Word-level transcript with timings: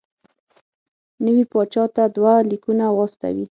نوي 1.25 1.43
پاچا 1.51 1.83
ته 1.95 2.03
دوه 2.15 2.33
لیکونه 2.49 2.85
واستوي. 2.93 3.45